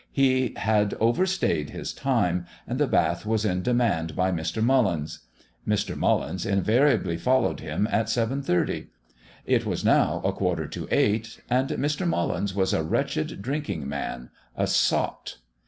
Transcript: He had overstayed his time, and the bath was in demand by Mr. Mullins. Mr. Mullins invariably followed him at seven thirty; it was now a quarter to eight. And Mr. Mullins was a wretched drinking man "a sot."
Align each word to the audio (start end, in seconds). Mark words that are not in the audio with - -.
He 0.11 0.55
had 0.57 0.95
overstayed 0.95 1.69
his 1.69 1.93
time, 1.93 2.47
and 2.65 2.79
the 2.79 2.87
bath 2.87 3.23
was 3.23 3.45
in 3.45 3.61
demand 3.61 4.15
by 4.15 4.31
Mr. 4.31 4.59
Mullins. 4.59 5.19
Mr. 5.67 5.95
Mullins 5.95 6.43
invariably 6.43 7.17
followed 7.17 7.59
him 7.59 7.87
at 7.91 8.09
seven 8.09 8.41
thirty; 8.41 8.87
it 9.45 9.63
was 9.63 9.85
now 9.85 10.19
a 10.25 10.31
quarter 10.33 10.65
to 10.65 10.87
eight. 10.89 11.41
And 11.51 11.69
Mr. 11.69 12.07
Mullins 12.07 12.55
was 12.55 12.73
a 12.73 12.81
wretched 12.81 13.43
drinking 13.43 13.87
man 13.87 14.31
"a 14.57 14.65
sot." 14.65 15.35